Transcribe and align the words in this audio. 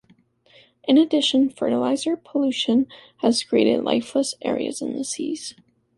In 0.85 0.97
addition, 0.97 1.51
fertilizer 1.51 2.17
pollution 2.17 2.87
has 3.17 3.43
created 3.43 3.83
lifeless 3.83 4.33
areas 4.41 4.81
in 4.81 4.95
the 4.97 5.03
seas. 5.03 5.53